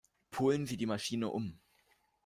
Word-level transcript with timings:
Polen 0.31 0.65
Sie 0.65 0.77
die 0.77 0.87
Maschine 0.87 1.29
um! 1.29 1.59